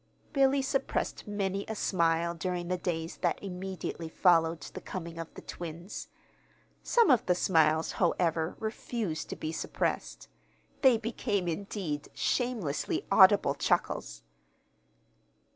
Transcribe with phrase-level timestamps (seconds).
[0.33, 5.43] Billy suppressed many a smile during the days that immediately followed the coming of the
[5.43, 6.07] twins.
[6.81, 10.27] Some of the smiles, however, refused to be suppressed.
[10.81, 14.23] They became, indeed, shamelessly audible chuckles.